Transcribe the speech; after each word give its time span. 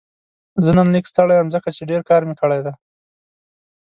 زه 0.65 0.71
نن 0.77 0.87
لږ 0.95 1.03
ستړی 1.11 1.35
یم 1.37 1.47
ځکه 1.55 1.69
چې 1.75 1.83
ډېر 1.91 2.01
کار 2.09 2.21
مې 2.27 2.35
کړی 2.41 2.59
دی 2.65 2.73